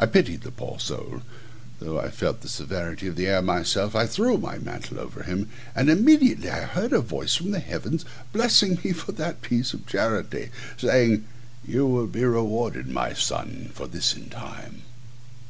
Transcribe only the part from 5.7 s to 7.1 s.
and immediately I heard a